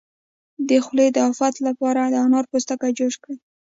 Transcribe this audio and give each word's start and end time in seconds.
د 0.67 0.69
خولې 0.85 1.07
د 1.15 1.17
افت 1.31 1.55
لپاره 1.67 2.01
د 2.05 2.15
انار 2.25 2.45
پوستکی 2.51 2.91
جوش 2.97 3.15
کړئ 3.23 3.37